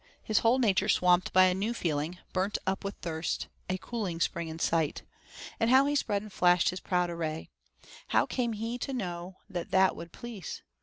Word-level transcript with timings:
His 0.23 0.39
whole 0.39 0.57
nature 0.57 0.89
swamped 0.89 1.31
by 1.31 1.43
a 1.43 1.53
new 1.53 1.75
feeling 1.75 2.17
burnt 2.33 2.57
up 2.65 2.83
with 2.83 2.95
thirst 3.03 3.49
a 3.69 3.77
cooling 3.77 4.19
spring 4.19 4.47
in 4.47 4.57
sight. 4.57 5.03
And 5.59 5.69
how 5.69 5.85
he 5.85 5.95
spread 5.95 6.23
and 6.23 6.33
flashed 6.33 6.69
his 6.69 6.79
proud 6.79 7.11
array! 7.11 7.51
How 8.07 8.25
came 8.25 8.53
he 8.53 8.79
to 8.79 8.93
know 8.93 9.35
that 9.47 9.69
that 9.69 9.95
would 9.95 10.11
please? 10.11 10.63